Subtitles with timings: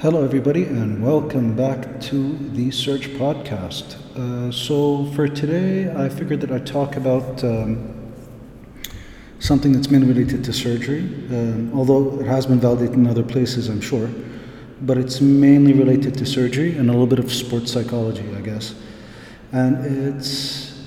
[0.00, 3.96] Hello, everybody, and welcome back to the Surge Podcast.
[4.14, 8.12] Uh, so, for today, I figured that I'd talk about um,
[9.38, 11.00] something that's mainly related to surgery,
[11.30, 14.10] um, although it has been validated in other places, I'm sure.
[14.82, 18.74] But it's mainly related to surgery and a little bit of sports psychology, I guess.
[19.52, 20.78] And it's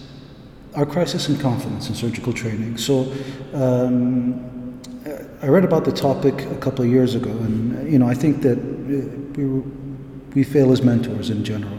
[0.76, 2.77] our crisis in confidence in surgical training.
[2.77, 3.12] So,
[3.55, 4.59] um,
[5.41, 8.41] I read about the topic a couple of years ago, and you know, I think
[8.41, 9.45] that we,
[10.35, 11.77] we fail as mentors in general.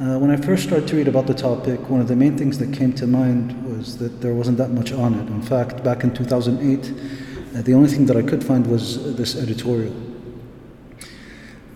[0.00, 2.58] Uh, when I first started to read about the topic, one of the main things
[2.58, 5.28] that came to mind was that there wasn't that much on it.
[5.28, 9.36] In fact, back in 2008, uh, the only thing that I could find was this
[9.36, 9.92] editorial.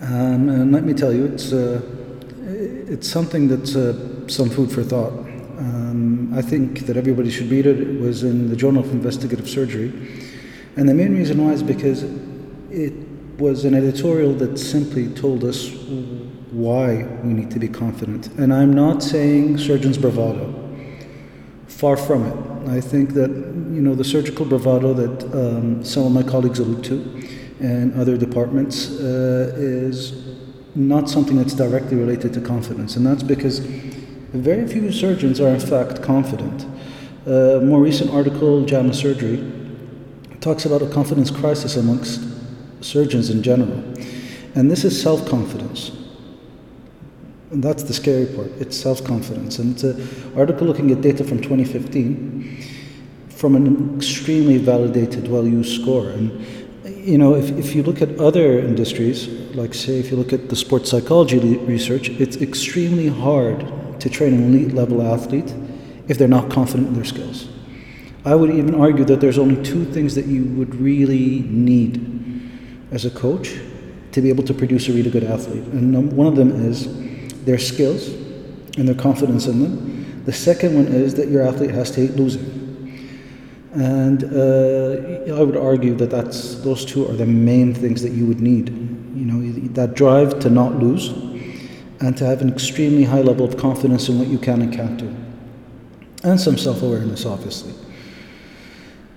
[0.00, 1.82] Um, and let me tell you, it's, uh,
[2.46, 5.12] it's something that's uh, some food for thought.
[5.58, 7.78] Um, I think that everybody should read it.
[7.78, 9.92] It was in the Journal of Investigative Surgery.
[10.76, 12.04] And the main reason why is because
[12.70, 12.92] it
[13.38, 15.70] was an editorial that simply told us
[16.50, 18.28] why we need to be confident.
[18.38, 20.56] And I'm not saying surgeon's bravado.
[21.66, 22.68] Far from it.
[22.68, 26.84] I think that you know the surgical bravado that um, some of my colleagues allude
[26.84, 27.28] to
[27.60, 30.36] and other departments uh, is
[30.74, 33.60] not something that's directly related to confidence, and that's because
[34.32, 36.66] very few surgeons are in fact confident.
[37.26, 39.59] A more recent article, JAMA Surgery,
[40.40, 42.20] talks about a confidence crisis amongst
[42.80, 43.82] surgeons in general.
[44.54, 45.92] And this is self confidence.
[47.50, 48.50] And that's the scary part.
[48.58, 49.58] It's self confidence.
[49.58, 52.66] And it's an article looking at data from 2015
[53.40, 56.10] from an extremely validated, well used score.
[56.10, 56.44] And,
[56.84, 60.50] you know, if, if you look at other industries, like say if you look at
[60.50, 63.66] the sports psychology research, it's extremely hard
[64.00, 65.54] to train an elite level athlete
[66.06, 67.49] if they're not confident in their skills.
[68.24, 72.48] I would even argue that there's only two things that you would really need
[72.90, 73.54] as a coach
[74.12, 75.64] to be able to produce a really good athlete.
[75.72, 76.88] And one of them is
[77.44, 78.08] their skills
[78.76, 80.22] and their confidence in them.
[80.24, 82.60] The second one is that your athlete has to hate losing.
[83.72, 88.26] And uh, I would argue that that's, those two are the main things that you
[88.26, 88.68] would need.
[88.68, 91.08] You know, that drive to not lose
[92.00, 94.96] and to have an extremely high level of confidence in what you can and can't
[94.98, 95.14] do.
[96.22, 97.72] And some self awareness, obviously.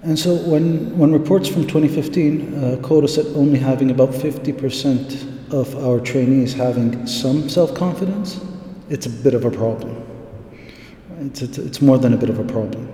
[0.03, 5.53] And so when, when reports from 2015 uh, quote us at only having about 50%
[5.53, 8.43] of our trainees having some self-confidence,
[8.89, 10.03] it's a bit of a problem.
[11.19, 12.91] It's, it's, it's, more than a bit of a problem.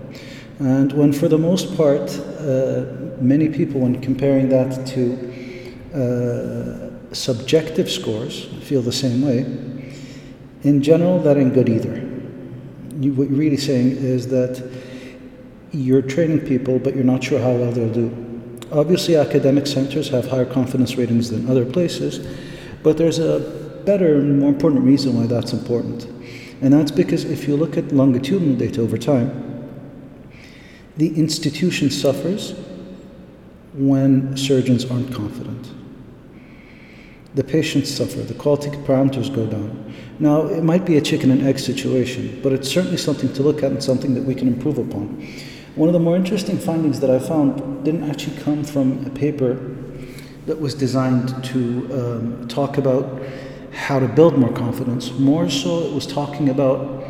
[0.59, 2.85] And when for the most part, uh,
[3.19, 5.15] many people, when comparing that to
[5.95, 9.39] uh, subjective scores, feel the same way,
[10.61, 11.95] in general, that ain't good either.
[12.99, 14.61] You, what you're really saying is that
[15.71, 18.59] you're training people, but you're not sure how well they'll do.
[18.71, 22.25] Obviously, academic centers have higher confidence ratings than other places,
[22.83, 23.39] but there's a
[23.85, 26.05] better and more important reason why that's important.
[26.61, 29.45] And that's because if you look at longitudinal data over time,
[30.97, 32.53] the institution suffers
[33.73, 35.71] when surgeons aren't confident.
[37.35, 39.93] The patients suffer, the quality parameters go down.
[40.19, 43.63] Now, it might be a chicken and egg situation, but it's certainly something to look
[43.63, 45.25] at and something that we can improve upon.
[45.75, 49.57] One of the more interesting findings that I found didn't actually come from a paper
[50.45, 51.59] that was designed to
[51.93, 53.21] um, talk about
[53.71, 55.11] how to build more confidence.
[55.11, 57.03] More so, it was talking about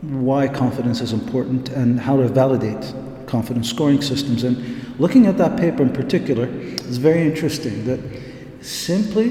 [0.00, 2.94] why confidence is important and how to validate
[3.26, 4.44] confidence scoring systems.
[4.44, 8.00] And looking at that paper in particular, it's very interesting that
[8.60, 9.30] simply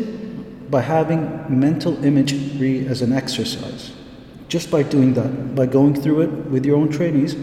[0.69, 3.91] by having mental imagery as an exercise,
[4.47, 7.35] just by doing that, by going through it with your own trainees,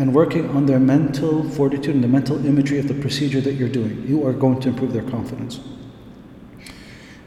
[0.00, 3.68] and working on their mental fortitude and the mental imagery of the procedure that you're
[3.68, 5.60] doing, you are going to improve their confidence.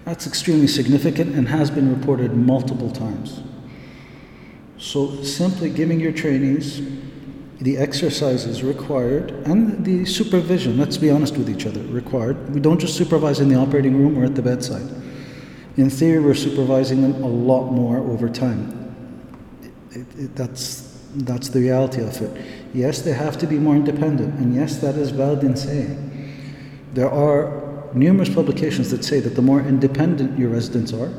[0.05, 3.41] That's extremely significant and has been reported multiple times.
[4.79, 6.81] So, simply giving your trainees
[7.61, 12.55] the exercises required and the supervision, let's be honest with each other, required.
[12.55, 14.89] We don't just supervise in the operating room or at the bedside.
[15.77, 18.95] In theory, we're supervising them a lot more over time.
[19.91, 22.62] It, it, that's that's the reality of it.
[22.73, 26.09] Yes, they have to be more independent, and yes, that is valid in saying.
[26.93, 31.13] There are numerous publications that say that the more independent your residents are,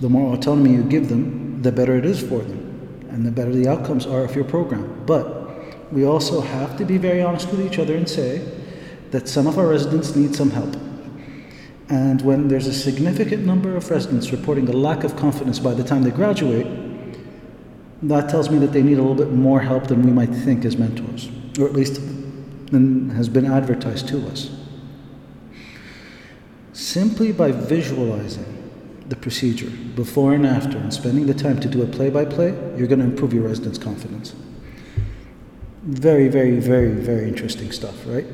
[0.00, 3.52] the more autonomy you give them, the better it is for them, and the better
[3.52, 5.04] the outcomes are of your program.
[5.04, 8.46] But we also have to be very honest with each other and say
[9.10, 10.74] that some of our residents need some help.
[11.88, 15.84] And when there's a significant number of residents reporting a lack of confidence by the
[15.84, 16.66] time they graduate,
[18.02, 20.64] that tells me that they need a little bit more help than we might think
[20.64, 22.00] as mentors, or at least
[22.70, 24.50] than has been advertised to us.
[26.76, 28.52] simply by visualizing
[29.08, 32.48] the procedure before and after and spending the time to do a play by play,
[32.76, 34.34] you're going to improve your residents' confidence.
[35.84, 38.26] Very, very, very, very interesting stuff, right?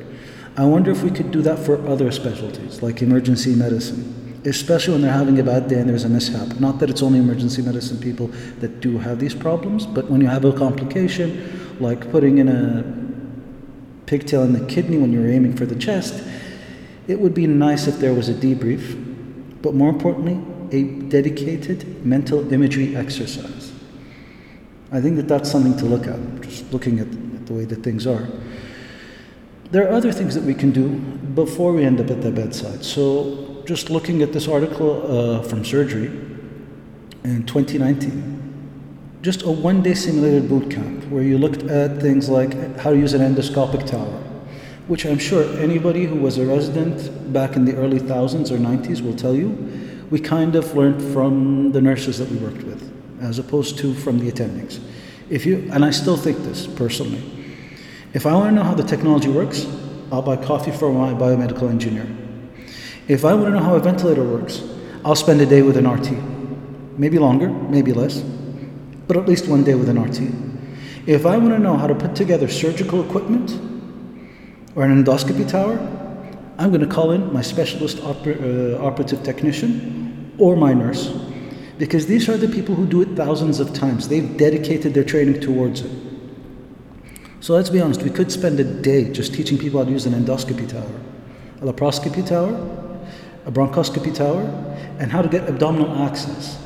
[0.57, 5.01] I wonder if we could do that for other specialties like emergency medicine, especially when
[5.01, 6.59] they're having a bad day and there's a mishap.
[6.59, 8.27] Not that it's only emergency medicine people
[8.59, 12.83] that do have these problems, but when you have a complication like putting in a
[14.05, 16.23] pigtail in the kidney when you're aiming for the chest,
[17.07, 20.39] it would be nice if there was a debrief, but more importantly,
[20.71, 23.71] a dedicated mental imagery exercise.
[24.91, 28.05] I think that that's something to look at, just looking at the way that things
[28.07, 28.27] are.
[29.71, 30.89] There are other things that we can do
[31.33, 32.85] before we end up at the bedside.
[32.85, 36.07] So, just looking at this article uh, from surgery
[37.23, 42.77] in 2019, just a one day simulated boot camp where you looked at things like
[42.77, 44.19] how to use an endoscopic tower,
[44.87, 49.01] which I'm sure anybody who was a resident back in the early thousands or 90s
[49.01, 49.49] will tell you,
[50.09, 54.19] we kind of learned from the nurses that we worked with, as opposed to from
[54.19, 54.81] the attendings.
[55.29, 57.23] If you, and I still think this personally,
[58.13, 59.65] if I want to know how the technology works,
[60.11, 62.05] I'll buy coffee for my biomedical engineer.
[63.07, 64.63] If I want to know how a ventilator works,
[65.03, 66.11] I'll spend a day with an RT.
[66.97, 68.21] Maybe longer, maybe less,
[69.07, 70.21] but at least one day with an RT.
[71.05, 73.51] If I want to know how to put together surgical equipment
[74.75, 75.77] or an endoscopy tower,
[76.57, 78.39] I'm going to call in my specialist oper-
[78.79, 81.09] uh, operative technician or my nurse
[81.77, 84.07] because these are the people who do it thousands of times.
[84.07, 85.91] They've dedicated their training towards it.
[87.41, 90.05] So let's be honest, we could spend a day just teaching people how to use
[90.05, 91.01] an endoscopy tower,
[91.59, 92.82] a laparoscopy tower,
[93.45, 94.41] a bronchoscopy tower,
[94.99, 96.59] and how to get abdominal access.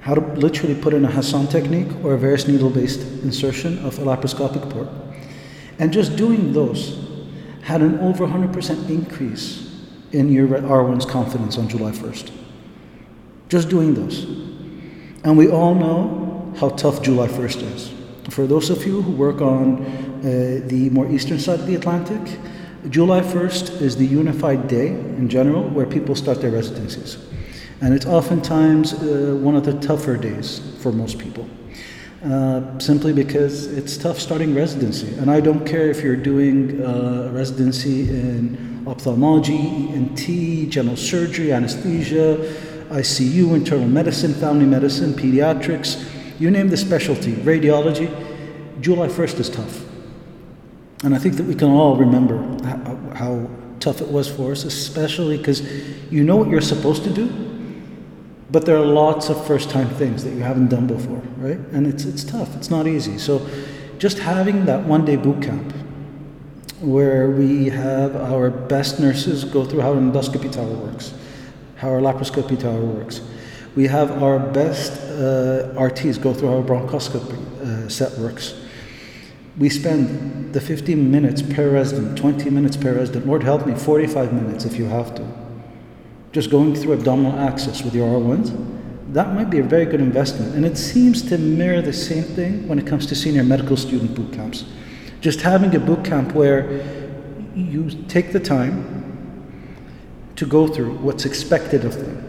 [0.00, 3.98] How to literally put in a Hasson technique or a Veress needle based insertion of
[3.98, 4.88] a laparoscopic port.
[5.78, 7.04] And just doing those
[7.62, 9.66] had an over 100% increase
[10.12, 12.30] in your R1's confidence on July 1st.
[13.48, 14.24] Just doing those.
[15.24, 17.92] And we all know how tough July 1st is.
[18.30, 22.38] For those of you who work on uh, the more eastern side of the Atlantic,
[22.90, 27.18] July 1st is the unified day in general where people start their residencies.
[27.80, 31.48] And it's oftentimes uh, one of the tougher days for most people.
[32.24, 35.12] Uh, simply because it's tough starting residency.
[35.18, 39.58] And I don't care if you're doing uh, residency in ophthalmology,
[39.92, 42.36] ENT, general surgery, anesthesia,
[42.88, 46.04] ICU, internal medicine, family medicine, pediatrics,
[46.40, 48.08] you name the specialty, radiology,
[48.80, 49.95] July 1st is tough.
[51.06, 54.64] And I think that we can all remember how, how tough it was for us,
[54.64, 55.62] especially because
[56.10, 57.28] you know what you're supposed to do,
[58.50, 61.60] but there are lots of first time things that you haven't done before, right?
[61.70, 63.18] And it's, it's tough, it's not easy.
[63.18, 63.48] So
[63.98, 65.72] just having that one day boot camp
[66.80, 71.14] where we have our best nurses go through how an endoscopy tower works,
[71.76, 73.20] how our laparoscopy tower works,
[73.76, 78.65] we have our best uh, RTs go through how our bronchoscopy uh, set works.
[79.58, 84.32] We spend the 15 minutes per resident, 20 minutes per resident, Lord help me, 45
[84.32, 85.26] minutes if you have to.
[86.32, 90.54] Just going through abdominal access with your R1s, that might be a very good investment.
[90.54, 94.14] And it seems to mirror the same thing when it comes to senior medical student
[94.14, 94.66] boot camps.
[95.20, 96.84] Just having a boot camp where
[97.54, 98.92] you take the time
[100.36, 102.26] to go through what's expected of them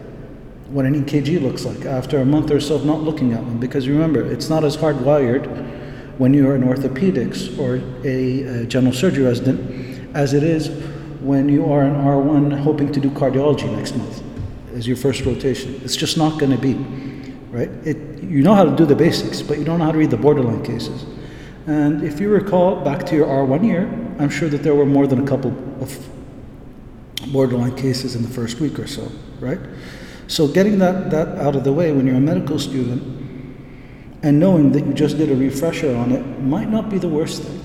[0.68, 3.58] what an EKG looks like after a month or so of not looking at one.
[3.58, 5.46] Because remember, it's not as hardwired
[6.18, 10.68] when you're an orthopedics or a, a general surgery resident as it is
[11.20, 14.22] when you are an R1 hoping to do cardiology next month
[14.74, 15.80] as your first rotation.
[15.84, 16.74] It's just not going to be,
[17.50, 17.70] right?
[17.86, 20.10] It, you know how to do the basics, but you don't know how to read
[20.10, 21.06] the borderline cases.
[21.66, 23.82] And if you recall back to your R1 year,
[24.18, 26.08] I'm sure that there were more than a couple of
[27.32, 29.10] borderline cases in the first week or so,
[29.40, 29.58] right?
[30.26, 33.02] So getting that, that out of the way when you're a medical student
[34.22, 37.42] and knowing that you just did a refresher on it might not be the worst
[37.42, 37.58] thing.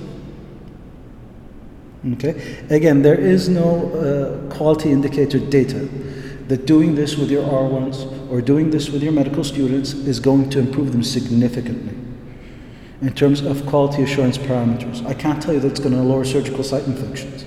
[2.13, 2.65] Okay?
[2.69, 5.87] Again, there is no uh, quality indicator data
[6.47, 10.49] that doing this with your R1s or doing this with your medical students is going
[10.49, 11.95] to improve them significantly
[13.01, 15.05] in terms of quality assurance parameters.
[15.05, 17.45] I can't tell you that it's going to lower surgical site infections.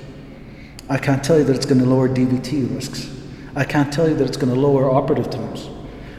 [0.88, 3.10] I can't tell you that it's going to lower DVT risks.
[3.54, 5.68] I can't tell you that it's going to lower operative times,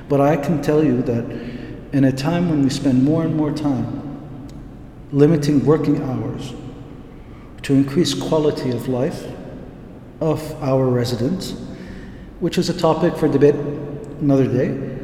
[0.10, 1.56] but I can tell you that
[1.94, 4.03] in a time when we spend more and more time
[5.12, 6.53] limiting working hours
[7.62, 9.25] to increase quality of life
[10.20, 11.51] of our residents,
[12.39, 14.98] which is a topic for debate another day,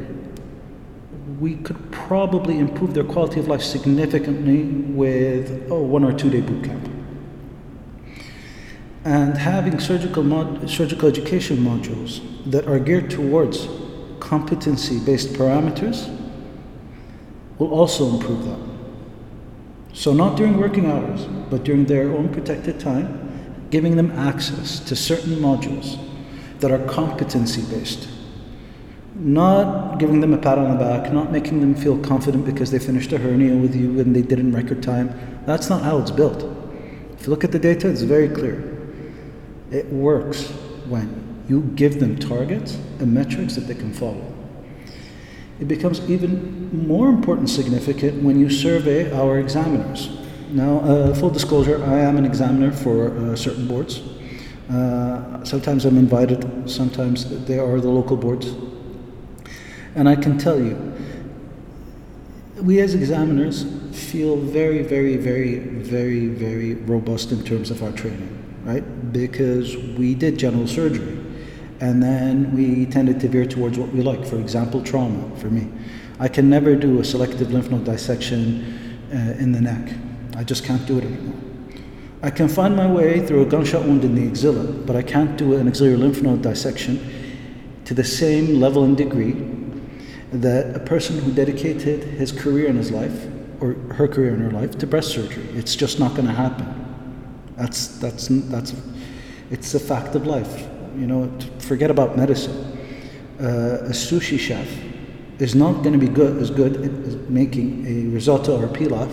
[1.40, 6.40] we could probably improve their quality of life significantly with oh, one or two day
[6.40, 6.88] boot camp.
[9.04, 13.68] And having surgical, mod- surgical education modules that are geared towards
[14.20, 16.08] competency based parameters
[17.58, 18.58] will also improve that.
[19.92, 24.96] So, not during working hours, but during their own protected time, giving them access to
[24.96, 25.98] certain modules
[26.58, 28.08] that are competency based.
[29.14, 32.80] Not giving them a pat on the back, not making them feel confident because they
[32.80, 35.14] finished a hernia with you and they did in record time.
[35.46, 36.42] That's not how it's built.
[37.16, 38.62] If you look at the data, it's very clear.
[39.70, 40.48] It works
[40.88, 44.33] when you give them targets and metrics that they can follow
[45.60, 50.10] it becomes even more important significant when you survey our examiners.
[50.50, 54.02] Now, uh, full disclosure, I am an examiner for uh, certain boards.
[54.70, 58.54] Uh, sometimes I'm invited, sometimes they are the local boards.
[59.94, 60.92] And I can tell you,
[62.56, 68.28] we as examiners feel very, very, very, very, very robust in terms of our training,
[68.64, 69.12] right?
[69.12, 71.13] Because we did general surgery
[71.80, 74.24] and then we tended to veer towards what we like.
[74.24, 75.68] For example, trauma for me.
[76.20, 79.94] I can never do a selective lymph node dissection uh, in the neck.
[80.36, 81.40] I just can't do it anymore.
[82.22, 85.36] I can find my way through a gunshot wound in the axilla, but I can't
[85.36, 87.00] do an axillary lymph node dissection
[87.84, 89.32] to the same level and degree
[90.32, 93.26] that a person who dedicated his career in his life
[93.60, 95.46] or her career in her life to breast surgery.
[95.52, 96.66] It's just not going to happen.
[97.56, 98.74] That's that's that's
[99.50, 100.66] it's a fact of life.
[100.96, 102.78] You know, forget about medicine.
[103.40, 104.68] Uh, a sushi chef
[105.38, 109.12] is not going to be good as good at making a risotto or a pilaf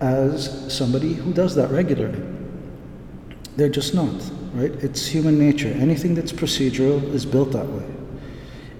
[0.00, 2.22] as somebody who does that regularly.
[3.56, 4.14] They're just not,
[4.54, 4.70] right?
[4.84, 5.68] It's human nature.
[5.68, 7.84] Anything that's procedural is built that way.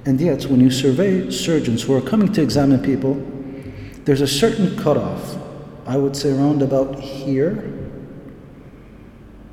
[0.06, 3.14] And yet, when you survey surgeons who are coming to examine people,
[4.04, 5.36] there's a certain cutoff,
[5.86, 7.56] I would say around about here,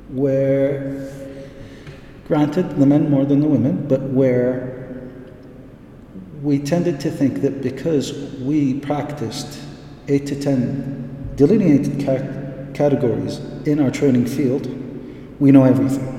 [0.08, 1.05] where
[2.26, 4.76] Granted, the men more than the women, but where
[6.42, 9.60] we tended to think that because we practiced
[10.08, 14.66] eight to ten delineated ca- categories in our training field,
[15.38, 16.12] we know everything.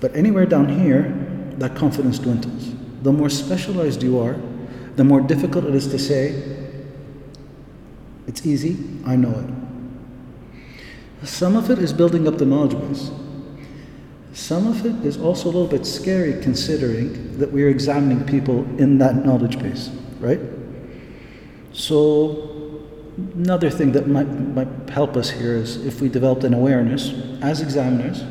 [0.00, 1.12] But anywhere down here,
[1.58, 2.74] that confidence dwindles.
[3.02, 4.36] The more specialized you are,
[4.96, 6.56] the more difficult it is to say,
[8.26, 8.76] it's easy,
[9.06, 9.30] I know
[11.22, 11.26] it.
[11.26, 13.10] Some of it is building up the knowledge base.
[14.34, 18.98] Some of it is also a little bit scary considering that we're examining people in
[18.98, 20.40] that knowledge base, right?
[21.72, 22.82] So,
[23.34, 27.60] another thing that might, might help us here is if we developed an awareness as
[27.60, 28.24] examiners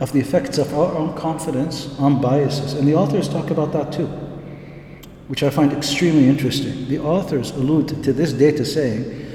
[0.00, 2.72] of the effects of our own confidence on biases.
[2.72, 4.06] And the authors talk about that too,
[5.28, 6.88] which I find extremely interesting.
[6.88, 9.30] The authors allude to this data saying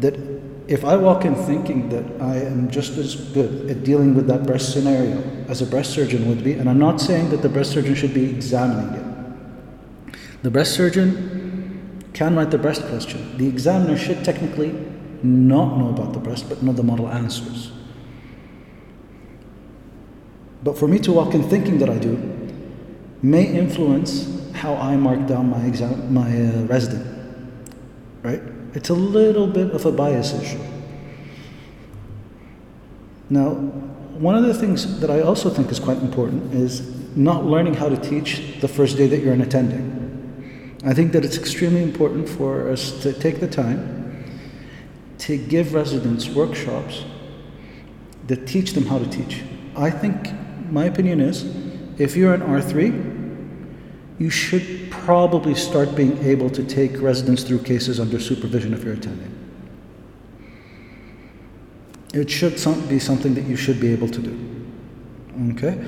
[0.00, 0.31] that
[0.68, 4.46] if I walk in thinking that I am just as good at dealing with that
[4.46, 7.72] breast scenario as a breast surgeon would be, and I'm not saying that the breast
[7.72, 13.36] surgeon should be examining it, the breast surgeon can write the breast question.
[13.38, 14.72] The examiner should technically
[15.22, 17.72] not know about the breast, but know the model answers.
[20.62, 22.16] But for me to walk in thinking that I do
[23.22, 27.06] may influence how I mark down my exam, my uh, resident,
[28.22, 28.42] right?
[28.74, 30.60] It's a little bit of a bias issue.
[33.28, 37.74] Now, one of the things that I also think is quite important is not learning
[37.74, 40.78] how to teach the first day that you're in attending.
[40.84, 44.24] I think that it's extremely important for us to take the time
[45.18, 47.04] to give residents workshops
[48.26, 49.42] that teach them how to teach.
[49.76, 50.32] I think,
[50.70, 51.44] my opinion is,
[51.98, 53.21] if you're an R3,
[54.18, 58.94] you should probably start being able to take residents through cases under supervision if you're
[58.94, 59.38] attending.
[62.12, 62.52] It should
[62.88, 64.38] be something that you should be able to do.
[65.52, 65.82] Okay?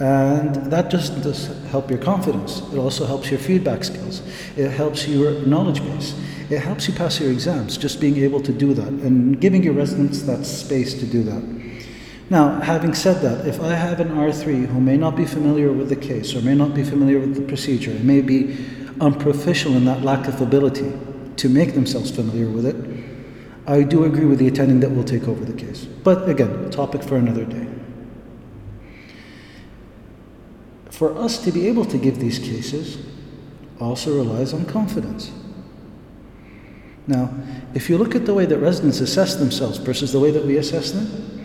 [0.00, 2.62] And that just does help your confidence.
[2.72, 4.22] It also helps your feedback skills.
[4.56, 6.14] It helps your knowledge base.
[6.48, 9.74] It helps you pass your exams, just being able to do that and giving your
[9.74, 11.69] residents that space to do that.
[12.30, 15.88] Now, having said that, if I have an R3 who may not be familiar with
[15.88, 18.56] the case or may not be familiar with the procedure, may be
[19.00, 20.92] unproficient in that lack of ability
[21.36, 22.76] to make themselves familiar with it,
[23.66, 25.84] I do agree with the attending that will take over the case.
[25.84, 27.66] But again, topic for another day.
[30.90, 33.04] For us to be able to give these cases
[33.80, 35.32] also relies on confidence.
[37.06, 37.34] Now,
[37.74, 40.58] if you look at the way that residents assess themselves versus the way that we
[40.58, 41.39] assess them,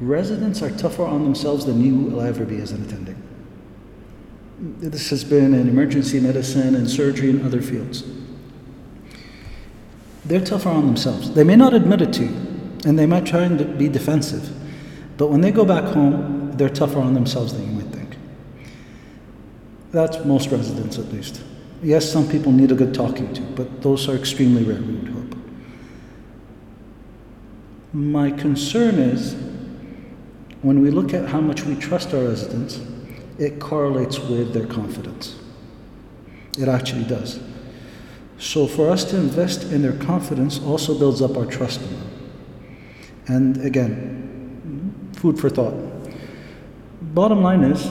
[0.00, 3.22] residents are tougher on themselves than you will ever be as an attending.
[4.58, 8.04] This has been in emergency medicine and surgery and other fields.
[10.24, 11.32] They're tougher on themselves.
[11.32, 12.36] They may not admit it to you,
[12.84, 14.50] and they might try and be defensive.
[15.16, 18.16] But when they go back home, they're tougher on themselves than you might think.
[19.92, 21.42] That's most residents, at least.
[21.82, 25.08] Yes, some people need a good talking to, but those are extremely rare, we would
[25.08, 25.34] hope.
[27.92, 29.49] My concern is
[30.62, 32.80] when we look at how much we trust our residents,
[33.38, 35.36] it correlates with their confidence.
[36.58, 37.40] It actually does.
[38.38, 42.10] So for us to invest in their confidence also builds up our trust in them.
[43.28, 45.74] And again, food for thought.
[47.00, 47.86] Bottom line is,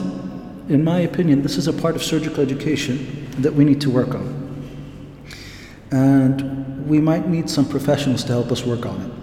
[0.68, 4.14] in my opinion, this is a part of surgical education that we need to work
[4.14, 4.36] on.
[5.90, 9.19] And we might need some professionals to help us work on it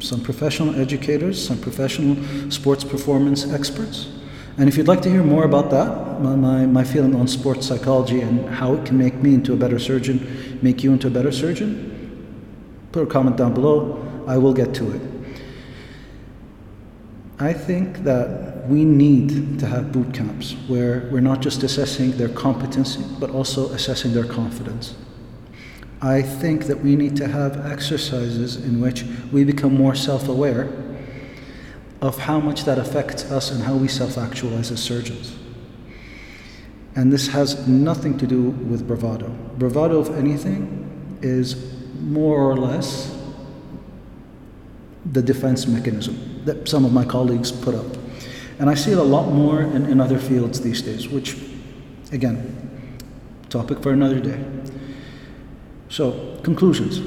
[0.00, 2.16] some professional educators, some professional
[2.50, 4.08] sports performance experts.
[4.56, 7.66] And if you'd like to hear more about that, my, my, my, feeling on sports
[7.66, 11.10] psychology and how it can make me into a better surgeon, make you into a
[11.10, 11.94] better surgeon,
[12.90, 14.04] put a comment down below.
[14.26, 15.00] I will get to it.
[17.38, 22.28] I think that we need to have boot camps where we're not just assessing their
[22.28, 24.96] competency, but also assessing their confidence.
[26.00, 30.70] I think that we need to have exercises in which we become more self aware
[32.00, 35.36] of how much that affects us and how we self actualize as surgeons.
[36.94, 39.28] And this has nothing to do with bravado.
[39.58, 43.16] Bravado, if anything, is more or less
[45.12, 47.86] the defense mechanism that some of my colleagues put up.
[48.58, 51.36] And I see it a lot more in, in other fields these days, which,
[52.12, 52.88] again,
[53.48, 54.44] topic for another day.
[55.88, 57.00] So, conclusions.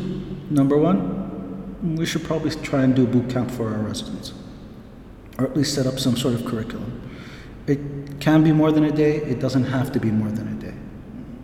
[0.50, 4.34] Number one, we should probably try and do boot camp for our residents,
[5.38, 7.10] or at least set up some sort of curriculum.
[7.68, 7.80] It
[8.20, 10.74] can be more than a day, it doesn't have to be more than a day.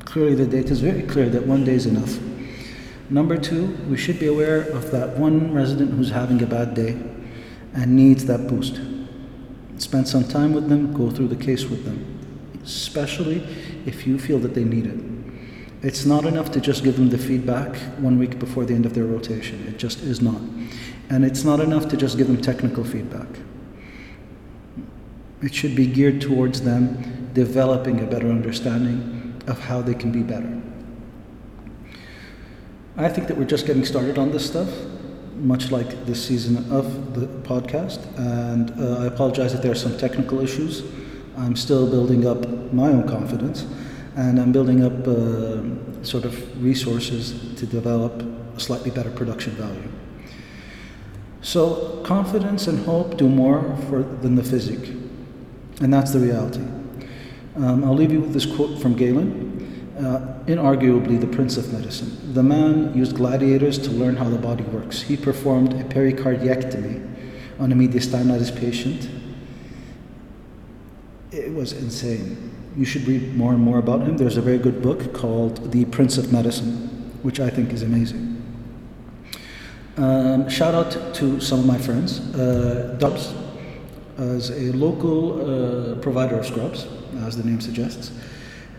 [0.05, 2.19] Clearly, the data is very clear that one day is enough.
[3.09, 6.99] Number two, we should be aware of that one resident who's having a bad day
[7.73, 8.81] and needs that boost.
[9.77, 12.19] Spend some time with them, go through the case with them,
[12.63, 13.37] especially
[13.85, 15.16] if you feel that they need it.
[15.83, 18.95] It's not enough to just give them the feedback one week before the end of
[18.95, 19.67] their rotation.
[19.67, 20.41] It just is not.
[21.09, 23.27] And it's not enough to just give them technical feedback.
[25.41, 30.23] It should be geared towards them developing a better understanding of how they can be
[30.23, 30.59] better.
[32.97, 34.69] I think that we're just getting started on this stuff,
[35.35, 37.99] much like this season of the podcast.
[38.17, 40.81] And uh, I apologize if there are some technical issues.
[41.37, 43.67] I'm still building up my own confidence
[44.17, 48.23] and I'm building up uh, sort of resources to develop
[48.55, 49.89] a slightly better production value.
[51.41, 54.89] So confidence and hope do more for, than the physic,
[55.81, 56.63] and that's the reality.
[57.57, 62.33] Um, I'll leave you with this quote from Galen, uh, inarguably the prince of medicine.
[62.33, 65.03] The man used gladiators to learn how the body works.
[65.03, 67.07] He performed a pericardiectomy
[67.59, 69.09] on a mediastinitis patient.
[71.31, 72.46] It was insane
[72.77, 74.17] you should read more and more about him.
[74.17, 76.87] There's a very good book called The Prince of Medicine,
[77.23, 78.35] which I think is amazing.
[79.97, 82.19] Um, shout out to some of my friends.
[82.35, 83.33] Uh, Dubs,
[84.19, 86.87] as a local uh, provider of scrubs,
[87.25, 88.11] as the name suggests.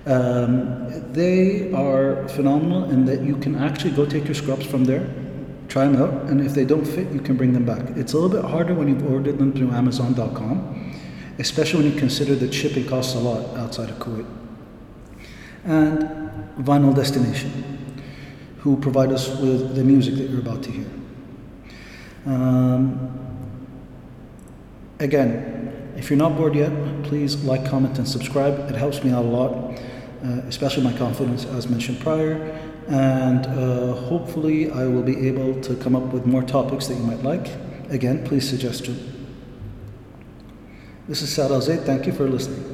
[0.06, 5.12] Um, they are phenomenal in that you can actually go take your scrubs from there,
[5.68, 7.82] try them out, and if they don't fit, you can bring them back.
[7.96, 10.87] It's a little bit harder when you've ordered them through Amazon.com
[11.38, 14.26] especially when you consider that shipping costs a lot outside of Kuwait.
[15.64, 16.00] And
[16.58, 17.92] Vinyl Destination,
[18.58, 20.86] who provide us with the music that you're about to hear.
[22.26, 23.10] Um,
[24.98, 26.72] again, if you're not bored yet,
[27.04, 28.70] please like, comment, and subscribe.
[28.70, 29.78] It helps me out a lot,
[30.24, 32.34] uh, especially my confidence, as mentioned prior.
[32.88, 37.02] And uh, hopefully, I will be able to come up with more topics that you
[37.02, 37.48] might like.
[37.90, 38.88] Again, please suggest.
[41.08, 41.80] This is Saad Zaid.
[41.86, 42.68] Thank you for listening.